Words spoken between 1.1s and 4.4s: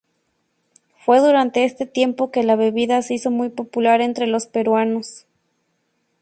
durante este tiempo que la bebida se hizo muy popular entre